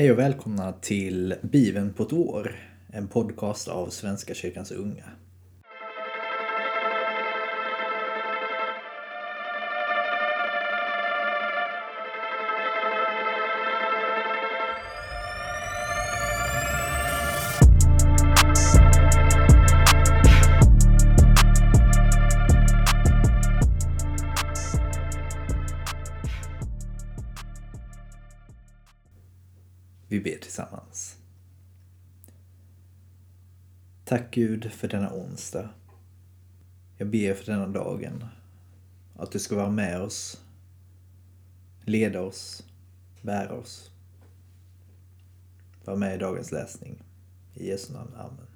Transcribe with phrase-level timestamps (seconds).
[0.00, 2.56] Hej och välkomna till Bibeln på ett år,
[2.92, 5.04] en podcast av Svenska kyrkans unga.
[30.80, 31.16] Tillsammans.
[34.04, 35.68] Tack Gud för denna onsdag.
[36.96, 38.24] Jag ber för denna dagen.
[39.16, 40.40] Att du ska vara med oss,
[41.84, 42.64] leda oss,
[43.22, 43.90] bära oss.
[45.84, 47.02] Var med i dagens läsning.
[47.54, 48.14] I Jesu namn.
[48.14, 48.46] Amen.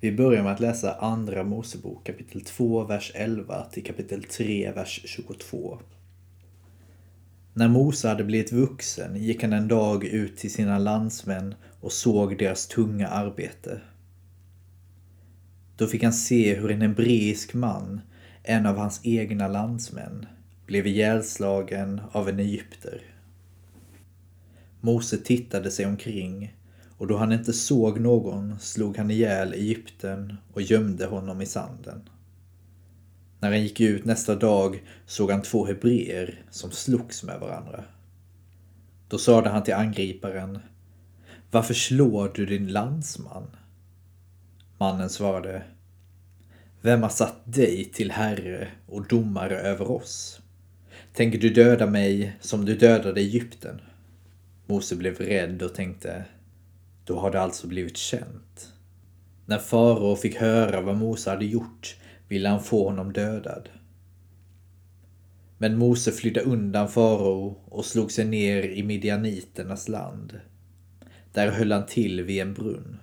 [0.00, 5.02] Vi börjar med att läsa Andra Mosebok kapitel 2, vers 11 till kapitel 3, vers
[5.04, 5.78] 22.
[7.54, 12.38] När Mose hade blivit vuxen gick han en dag ut till sina landsmän och såg
[12.38, 13.80] deras tunga arbete.
[15.76, 18.00] Då fick han se hur en hebreisk man,
[18.42, 20.26] en av hans egna landsmän,
[20.66, 23.02] blev ihjälslagen av en egypter.
[24.80, 26.56] Mose tittade sig omkring
[26.98, 32.08] och då han inte såg någon slog han ihjäl egypten och gömde honom i sanden.
[33.42, 37.84] När han gick ut nästa dag såg han två hebreer som slogs med varandra.
[39.08, 40.58] Då sade han till angriparen
[41.50, 43.46] Varför slår du din landsman?
[44.78, 45.62] Mannen svarade
[46.80, 50.40] Vem har satt dig till herre och domare över oss?
[51.12, 53.80] Tänker du döda mig som du dödade Egypten?
[54.66, 56.24] Mose blev rädd och tänkte
[57.04, 58.72] Då har det alltså blivit känt.
[59.46, 61.96] När farao fick höra vad Mose hade gjort
[62.28, 63.68] ville han få honom dödad.
[65.58, 70.40] Men Mose flydde undan farao och slog sig ner i midjaniternas land.
[71.32, 72.98] Där höll han till vid en brunn.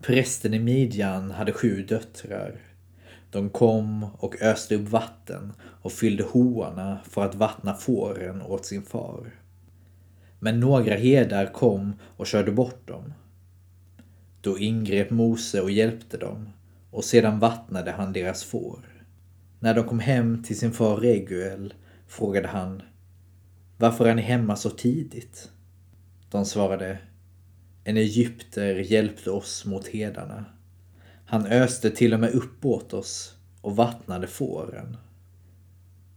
[0.00, 2.60] Prästen i Midjan hade sju döttrar.
[3.30, 8.82] De kom och öste upp vatten och fyllde hoarna för att vattna fåren åt sin
[8.82, 9.34] far.
[10.38, 13.12] Men några herdar kom och körde bort dem.
[14.40, 16.48] Då ingrep Mose och hjälpte dem
[16.92, 19.04] och sedan vattnade han deras får.
[19.60, 21.74] När de kom hem till sin far Reguel
[22.06, 22.82] frågade han
[23.76, 25.50] Varför är ni hemma så tidigt?
[26.30, 26.98] De svarade
[27.84, 30.44] En egypter hjälpte oss mot hedarna.
[31.24, 34.96] Han öste till och med upp åt oss och vattnade fåren.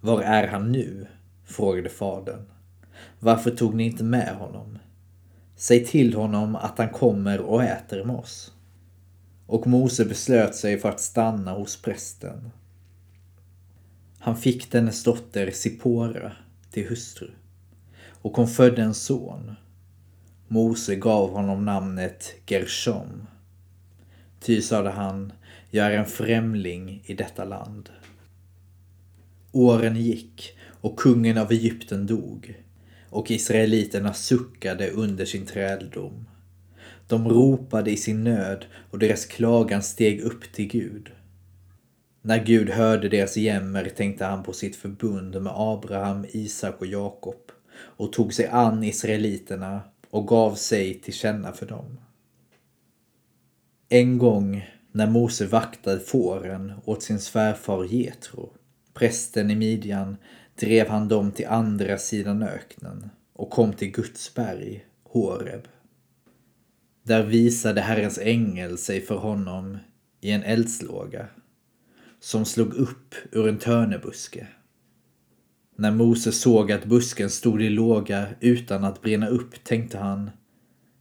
[0.02, 1.08] Var är han nu?
[1.46, 2.46] frågade fadern.
[3.20, 4.80] Varför tog ni inte med honom?
[5.56, 8.55] Säg till honom att han kommer och äter med oss.
[9.48, 12.52] Och Mose beslöt sig för att stanna hos prästen.
[14.20, 16.32] Han fick dennes dotter Sipora
[16.72, 17.30] till hustru
[18.26, 19.56] och hon födde en son.
[20.48, 23.28] Mose gav honom namnet Gershom.
[24.40, 25.34] Ty sade han,
[25.70, 27.90] jag är en främling i detta land.
[29.52, 32.64] Åren gick och kungen av Egypten dog
[33.10, 36.26] och israeliterna suckade under sin träldom.
[37.08, 41.12] De ropade i sin nöd och deras klagan steg upp till Gud.
[42.22, 47.52] När Gud hörde deras jämmer tänkte han på sitt förbund med Abraham, Isak och Jakob
[47.78, 52.00] och tog sig an israeliterna och gav sig till känna för dem.
[53.90, 58.54] En gång när Mose vaktade fåren åt sin svärfar Jetro,
[58.94, 60.18] prästen i Midjan,
[60.60, 65.68] drev han dem till andra sidan öknen och kom till Guds berg, Horeb.
[67.08, 69.78] Där visade Herrens ängel sig för honom
[70.22, 71.28] i en eldslåga
[72.20, 74.48] som slog upp ur en törnebuske.
[75.76, 80.32] När Mose såg att busken stod i låga utan att brinna upp tänkte han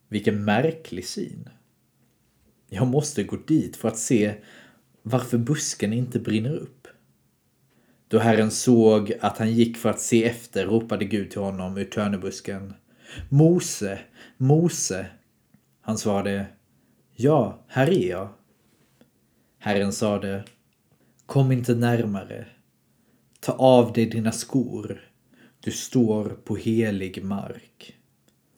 [0.08, 1.48] vilken märklig syn.
[2.68, 4.34] Jag måste gå dit för att se
[5.02, 6.88] varför busken inte brinner upp.
[8.08, 11.84] Då Herren såg att han gick för att se efter ropade Gud till honom ur
[11.84, 12.74] törnebusken.
[13.28, 13.98] Mose,
[14.36, 15.06] Mose,
[15.86, 16.46] han svarade
[17.12, 18.28] Ja, här är jag.
[19.58, 20.44] Herren sade
[21.26, 22.46] Kom inte närmare.
[23.40, 25.10] Ta av dig dina skor.
[25.60, 27.96] Du står på helig mark.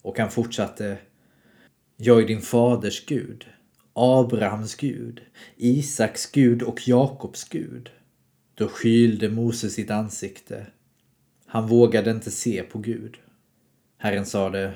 [0.02, 0.99] Och han fortsatte
[1.96, 3.46] Jag är din faders Gud,
[3.93, 5.20] Abrahams Gud,
[5.56, 7.90] Isaks Gud och Jakobs Gud.
[8.55, 10.67] Då skylde Mose sitt ansikte.
[11.46, 13.17] Han vågade inte se på Gud.
[13.99, 14.75] Herren sade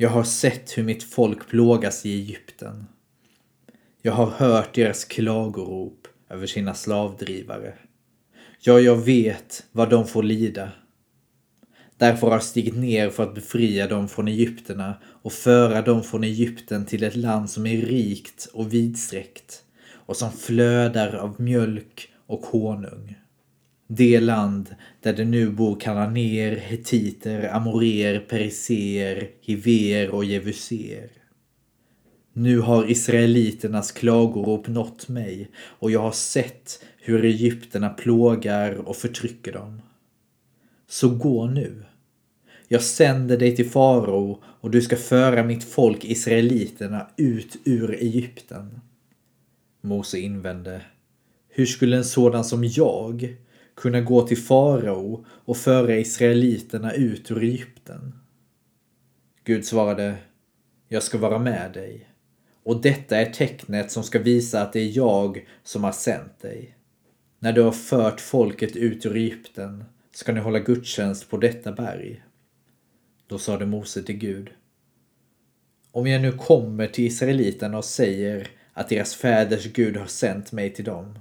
[0.00, 2.86] jag har sett hur mitt folk plågas i Egypten.
[4.02, 7.74] Jag har hört deras klagorop över sina slavdrivare.
[8.60, 10.72] Ja, jag vet vad de får lida.
[11.96, 16.24] Därför har jag stigit ner för att befria dem från Egypterna och föra dem från
[16.24, 22.46] Egypten till ett land som är rikt och vidsträckt och som flödar av mjölk och
[22.46, 23.14] honung.
[23.90, 31.10] Det land där det nu bor kananéer, hetiter, amorer, periseer, hiver och jevuser.
[32.32, 39.52] Nu har israeliternas klagorop nått mig och jag har sett hur egypterna plågar och förtrycker
[39.52, 39.82] dem.
[40.88, 41.84] Så gå nu.
[42.68, 48.80] Jag sänder dig till farao och du ska föra mitt folk israeliterna ut ur Egypten.
[49.80, 50.82] Mose invände.
[51.48, 53.36] Hur skulle en sådan som jag
[53.78, 58.14] kunna gå till farao och föra israeliterna ut ur Egypten?
[59.44, 60.16] Gud svarade.
[60.88, 62.10] Jag ska vara med dig.
[62.62, 66.76] Och detta är tecknet som ska visa att det är jag som har sänt dig.
[67.38, 72.22] När du har fört folket ut ur Egypten ska ni hålla gudstjänst på detta berg.
[73.26, 74.50] Då sade Mose till Gud.
[75.92, 80.74] Om jag nu kommer till israeliterna och säger att deras fäders Gud har sänt mig
[80.74, 81.18] till dem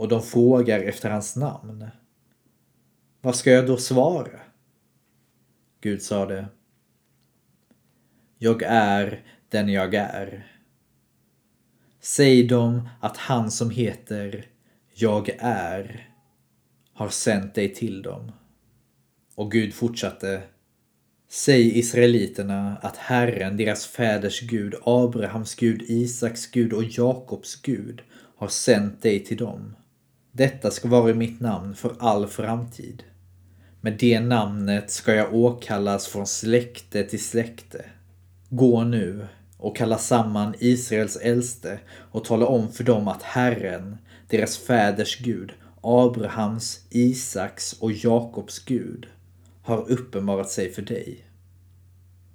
[0.00, 1.88] och de frågar efter hans namn.
[3.20, 4.40] Vad ska jag då svara?
[5.80, 6.48] Gud sade.
[8.38, 10.46] Jag är den jag är.
[12.00, 14.46] Säg dem att han som heter
[14.94, 16.08] Jag är
[16.92, 18.32] har sänt dig till dem.
[19.34, 20.42] Och Gud fortsatte.
[21.28, 28.02] Säg israeliterna att Herren, deras fäders Gud, Abrahams Gud, Isaks Gud och Jakobs Gud
[28.36, 29.74] har sänt dig till dem.
[30.40, 33.02] Detta ska vara mitt namn för all framtid.
[33.80, 37.84] Med det namnet ska jag åkallas från släkte till släkte.
[38.48, 39.26] Gå nu
[39.56, 43.98] och kalla samman Israels äldste och tala om för dem att Herren,
[44.28, 49.06] deras fäders Gud, Abrahams, Isaks och Jakobs Gud,
[49.62, 51.24] har uppenbarat sig för dig.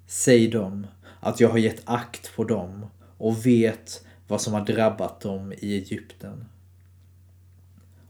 [0.08, 0.88] Säg dem
[1.20, 2.86] att jag har gett akt på dem
[3.18, 6.46] och vet vad som har drabbat dem i Egypten.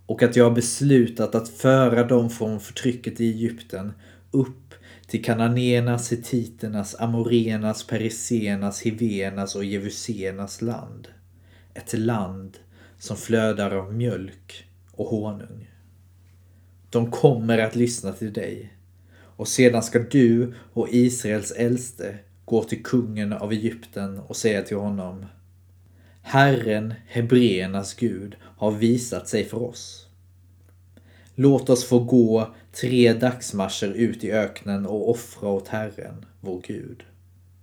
[0.06, 3.94] Och att jag har beslutat att föra dem från förtrycket i Egypten
[4.32, 4.74] upp
[5.08, 11.08] till kananéernas, hetiternas, amorenas, perisenas, hivenas och jevusenas land.
[11.74, 12.58] Ett land
[12.98, 15.72] som flödar av mjölk och honung.
[16.90, 18.74] De kommer att lyssna till dig
[19.36, 24.78] och sedan ska du och Israels äldste gå till kungen av Egypten och säga till
[24.78, 25.26] honom
[26.28, 30.08] Herren, Hebreernas Gud, har visat sig för oss.
[31.36, 37.04] Låt oss få gå tre dagsmarscher ut i öknen och offra åt Herren, vår Gud.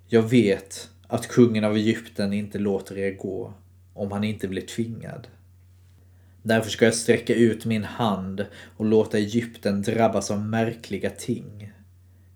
[0.06, 3.54] Jag vet att kungen av Egypten inte låter er gå
[3.94, 5.28] om han inte blir tvingad.
[6.42, 11.72] Därför ska jag sträcka ut min hand och låta Egypten drabbas av märkliga ting.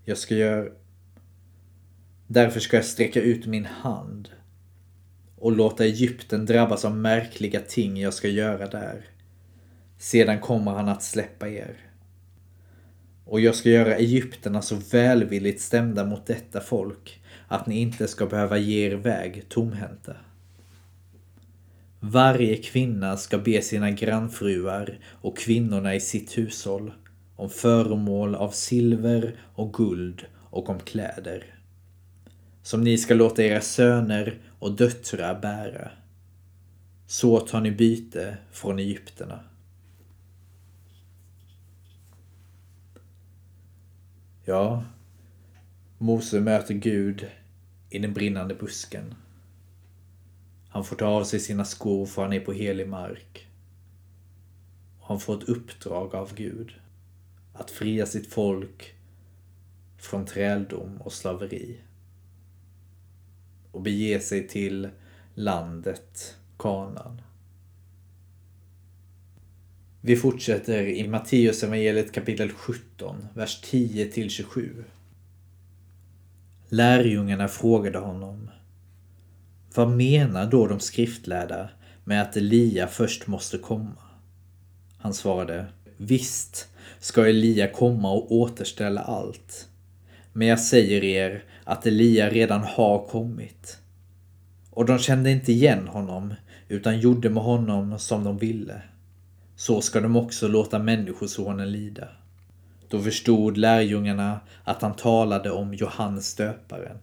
[0.04, 0.70] Jag ska göra...
[2.26, 4.28] Därför ska jag sträcka ut min hand
[5.46, 9.04] och låta Egypten drabbas av märkliga ting jag ska göra där.
[9.98, 11.76] Sedan kommer han att släppa er.
[13.24, 18.26] Och jag ska göra Egypterna så välvilligt stämda mot detta folk att ni inte ska
[18.26, 20.16] behöva ge er väg tomhänta.
[22.00, 26.92] Varje kvinna ska be sina grannfruar och kvinnorna i sitt hushåll
[27.36, 31.55] om föremål av silver och guld och om kläder.
[32.66, 35.90] Som ni ska låta era söner och döttrar bära.
[37.06, 39.40] Så tar ni byte från Egypterna.
[44.44, 44.84] Ja,
[45.98, 47.26] Mose möter Gud
[47.90, 49.14] i den brinnande busken.
[50.68, 53.46] Han får ta av sig sina skor för han är på helig mark.
[55.00, 56.74] Han får ett uppdrag av Gud.
[57.52, 58.94] Att fria sitt folk
[59.98, 61.80] från träldom och slaveri.
[63.76, 64.88] Och bege sig till
[65.34, 67.20] landet Kanan.
[70.00, 74.84] Vi fortsätter i Matteus evangeliet kapitel 17, vers 10 till 27.
[76.68, 78.50] Lärjungarna frågade honom
[79.74, 81.68] vad menar då de skriftlärda
[82.04, 84.02] med att Elia först måste komma?
[84.98, 85.66] Han svarade
[85.96, 86.68] Visst
[86.98, 89.68] ska Elia komma och återställa allt.
[90.32, 93.78] Men jag säger er att Elia redan har kommit.
[94.70, 96.34] Och de kände inte igen honom
[96.68, 98.82] utan gjorde med honom som de ville.
[99.56, 102.08] Så ska de också låta Människosonen lida.
[102.88, 106.98] Då förstod lärjungarna att han talade om Johannes döparen.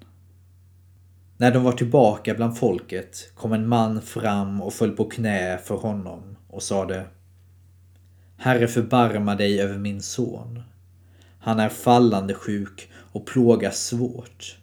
[1.37, 5.75] När de var tillbaka bland folket kom en man fram och föll på knä för
[5.75, 7.05] honom och sade
[8.37, 10.63] Herre förbarma dig över min son.
[11.39, 14.57] Han är fallande sjuk och plågas svårt.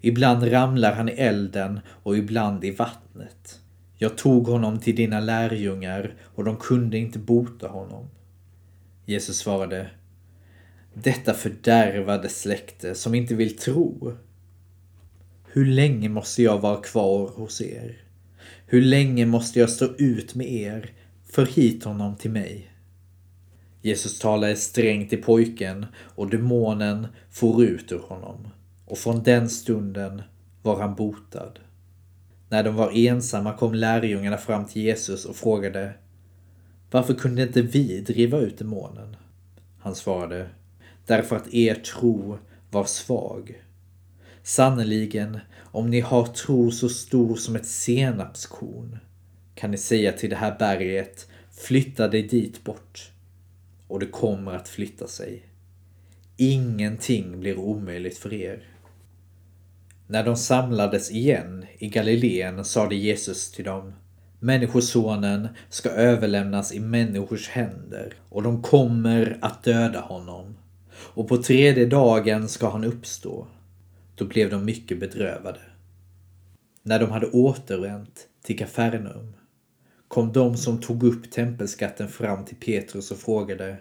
[0.00, 3.60] Ibland ramlar han i elden och ibland i vattnet.
[3.96, 8.08] Jag tog honom till dina lärjungar och de kunde inte bota honom.
[9.04, 9.90] Jesus svarade
[10.94, 14.16] Detta fördärvade släkte som inte vill tro.
[15.52, 17.96] Hur länge måste jag vara kvar hos er?
[18.66, 20.90] Hur länge måste jag stå ut med er?
[21.30, 22.73] För hit honom till mig.
[23.84, 28.48] Jesus talade strängt till pojken och demonen for ut ur honom
[28.86, 30.22] och från den stunden
[30.62, 31.58] var han botad.
[32.48, 35.92] När de var ensamma kom lärjungarna fram till Jesus och frågade
[36.90, 39.16] Varför kunde inte vi driva ut demonen?
[39.78, 40.48] Han svarade
[41.06, 42.38] Därför att er tro
[42.70, 43.64] var svag.
[44.42, 48.98] Sannerligen, om ni har tro så stor som ett senapskorn
[49.54, 53.10] kan ni säga till det här berget flytta dig dit bort
[53.88, 55.42] och det kommer att flytta sig.
[56.36, 58.62] Ingenting blir omöjligt för er.
[60.06, 63.92] När de samlades igen i Galileen sade Jesus till dem
[64.44, 70.56] Människosonen ska överlämnas i människors händer och de kommer att döda honom.
[70.92, 73.46] Och på tredje dagen ska han uppstå.
[74.14, 75.60] Då blev de mycket bedrövade.
[76.82, 79.34] När de hade återvänt till Kafarnaum
[80.08, 83.76] kom de som tog upp tempelskatten fram till Petrus och frågade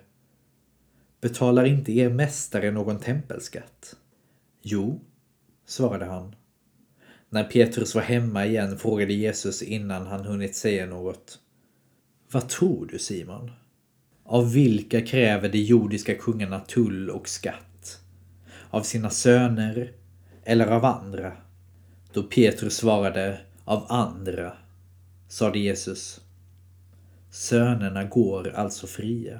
[1.22, 3.96] Betalar inte er mästare någon tempelskatt?
[4.62, 5.02] Jo,
[5.66, 6.36] svarade han.
[7.30, 11.40] När Petrus var hemma igen frågade Jesus innan han hunnit säga något.
[12.32, 13.52] Vad tror du Simon?
[14.24, 18.00] Av vilka kräver de jordiska kungarna tull och skatt?
[18.70, 19.92] Av sina söner
[20.44, 21.34] eller av andra?
[22.14, 24.58] Då Petrus svarade av andra
[25.34, 26.22] sade Jesus.
[27.30, 29.40] Sönerna går alltså fria.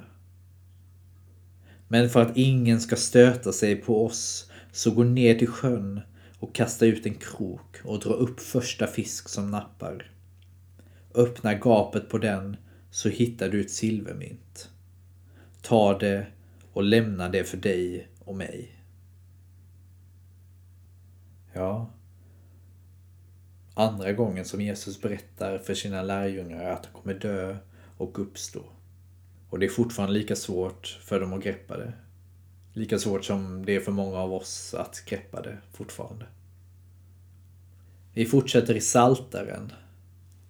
[1.88, 6.00] Men för att ingen ska stöta sig på oss så gå ner till sjön
[6.38, 10.10] och kasta ut en krok och dra upp första fisk som nappar.
[11.14, 12.56] Öppna gapet på den
[12.90, 14.70] så hittar du ett silvermynt.
[15.62, 16.26] Ta det
[16.72, 18.80] och lämna det för dig och mig.
[21.52, 21.93] Ja,
[23.74, 27.56] andra gången som Jesus berättar för sina lärjungar att han kommer dö
[27.96, 28.64] och uppstå.
[29.50, 31.92] Och det är fortfarande lika svårt för dem att greppa det.
[32.72, 36.26] Lika svårt som det är för många av oss att greppa det fortfarande.
[38.12, 39.72] Vi fortsätter i Saltaren.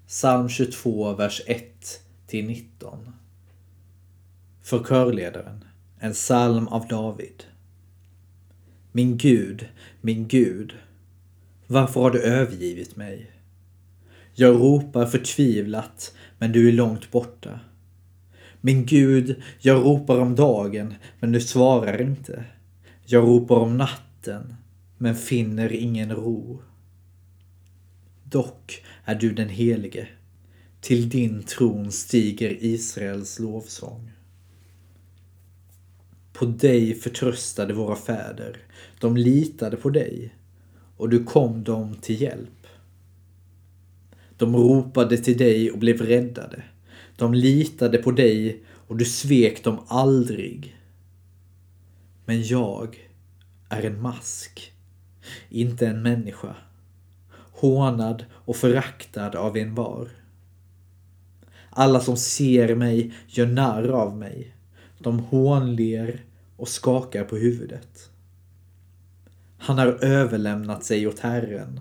[0.06, 3.14] Psalm 22, vers 1 till 19.
[4.62, 5.64] För körledaren.
[5.98, 7.44] En psalm av David.
[8.92, 9.68] Min Gud,
[10.00, 10.74] min Gud.
[11.66, 13.30] Varför har du övergivit mig?
[14.34, 17.60] Jag ropar förtvivlat, men du är långt borta.
[18.60, 22.44] Min Gud, jag ropar om dagen, men du svarar inte.
[23.04, 24.54] Jag ropar om natten,
[24.98, 26.62] men finner ingen ro.
[28.24, 30.08] Dock är du den helige.
[30.80, 34.10] Till din tron stiger Israels lovsång.
[36.32, 38.56] På dig förtröstade våra fäder.
[39.00, 40.32] De litade på dig
[40.96, 42.66] och du kom dem till hjälp.
[44.36, 46.62] De ropade till dig och blev räddade.
[47.16, 50.76] De litade på dig och du svek dem aldrig.
[52.24, 53.10] Men jag
[53.68, 54.72] är en mask,
[55.48, 56.56] inte en människa.
[57.52, 60.08] Hånad och föraktad av en var.
[61.70, 64.54] Alla som ser mig gör narr av mig.
[64.98, 66.24] De hånler
[66.56, 68.10] och skakar på huvudet.
[69.64, 71.80] Han har överlämnat sig åt Herren.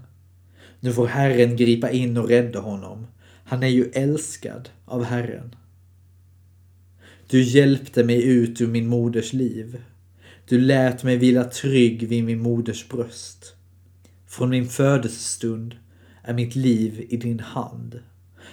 [0.79, 3.07] Nu får Herren gripa in och rädda honom.
[3.43, 5.55] Han är ju älskad av Herren.
[7.27, 9.81] Du hjälpte mig ut ur min moders liv.
[10.47, 13.55] Du lät mig vila trygg vid min moders bröst.
[14.27, 15.75] Från min födelsestund
[16.23, 17.99] är mitt liv i din hand.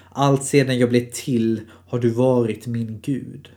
[0.08, 3.48] Allt sedan jag blev till har du varit min Gud.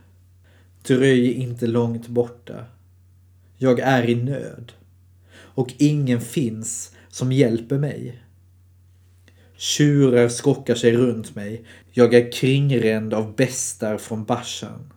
[0.87, 2.65] Dröj inte långt borta.
[3.57, 4.71] Jag är i nöd
[5.53, 8.23] och ingen finns som hjälper mig.
[9.57, 11.65] Tjurar skockar sig runt mig.
[11.91, 14.93] Jag är kringränd av bestar från Bashan.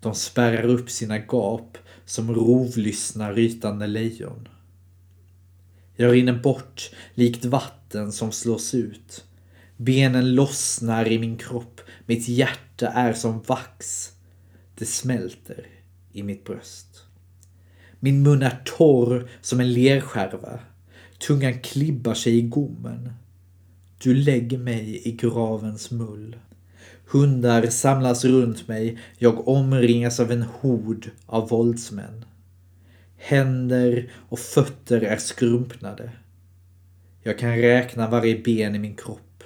[0.00, 4.48] De spärrar upp sina gap som rovlyssna rytande lejon.
[5.96, 9.24] Jag rinner bort likt vatten som slås ut.
[9.76, 11.80] Benen lossnar i min kropp.
[12.06, 14.10] Mitt hjärta är som vax.
[14.74, 15.66] Det smälter
[16.12, 17.04] i mitt bröst.
[18.00, 20.58] Min mun är torr som en lerskärva.
[21.26, 23.12] Tungan klibbar sig i gommen.
[24.02, 26.36] Du lägger mig i gravens mull.
[27.06, 28.98] Hundar samlas runt mig.
[29.18, 32.24] Jag omringas av en hord av våldsmän.
[33.16, 36.10] Händer och fötter är skrumpnade.
[37.22, 39.44] Jag kan räkna varje ben i min kropp.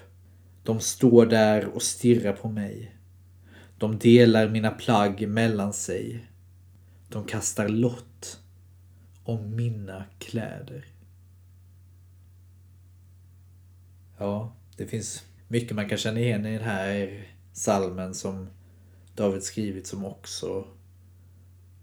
[0.63, 2.95] De står där och stirrar på mig.
[3.79, 6.27] De delar mina plagg mellan sig.
[7.09, 8.41] De kastar lott
[9.25, 10.85] om mina kläder.
[14.19, 18.49] Ja, det finns mycket man kan känna igen i den här salmen som
[19.15, 20.67] David skrivit som också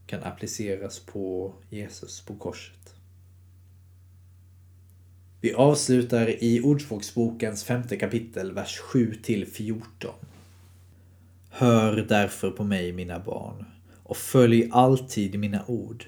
[0.07, 2.95] kan appliceras på Jesus på korset.
[5.41, 10.13] Vi avslutar i Ordspråksbokens femte kapitel, vers 7 till 14.
[11.49, 13.65] Hör därför på mig, mina barn,
[14.03, 16.05] och följ alltid mina ord.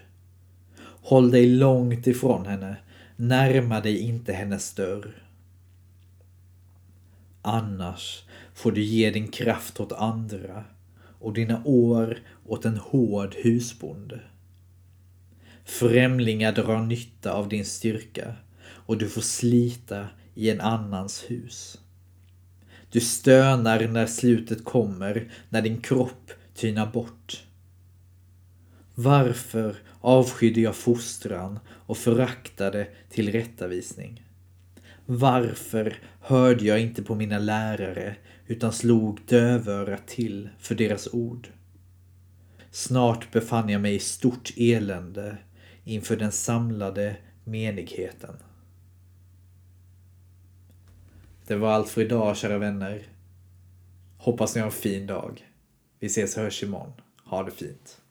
[1.05, 2.75] Håll dig långt ifrån henne,
[3.15, 5.23] närma dig inte hennes dörr.
[7.41, 10.63] Annars får du ge din kraft åt andra
[11.19, 14.19] och dina år åt en hård husbonde.
[15.65, 21.79] Främlingar drar nytta av din styrka och du får slita i en annans hus.
[22.91, 27.43] Du stönar när slutet kommer, när din kropp tynar bort.
[28.95, 34.25] Varför avskydde jag fostran och föraktade tillrättavisning?
[35.05, 38.15] Varför hörde jag inte på mina lärare
[38.47, 41.47] utan slog dövörat till för deras ord?
[42.71, 45.37] Snart befann jag mig i stort elände
[45.83, 48.35] inför den samlade menigheten.
[51.47, 53.03] Det var allt för idag kära vänner.
[54.17, 55.47] Hoppas ni har en fin dag.
[55.99, 56.93] Vi ses och hörs imorgon.
[57.25, 58.02] Ha det fint.